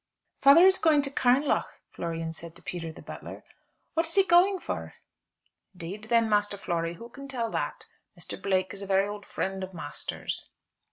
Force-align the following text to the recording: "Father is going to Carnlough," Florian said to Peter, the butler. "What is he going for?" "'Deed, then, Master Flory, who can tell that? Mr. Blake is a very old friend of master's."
"Father 0.41 0.65
is 0.65 0.79
going 0.79 1.03
to 1.03 1.11
Carnlough," 1.11 1.67
Florian 1.91 2.33
said 2.33 2.55
to 2.55 2.63
Peter, 2.63 2.91
the 2.91 3.03
butler. 3.03 3.43
"What 3.93 4.07
is 4.07 4.15
he 4.15 4.23
going 4.23 4.57
for?" 4.57 4.95
"'Deed, 5.77 6.05
then, 6.05 6.27
Master 6.27 6.57
Flory, 6.57 6.95
who 6.95 7.07
can 7.07 7.27
tell 7.27 7.51
that? 7.51 7.85
Mr. 8.19 8.41
Blake 8.41 8.73
is 8.73 8.81
a 8.81 8.87
very 8.87 9.07
old 9.07 9.27
friend 9.27 9.63
of 9.63 9.75
master's." 9.75 10.49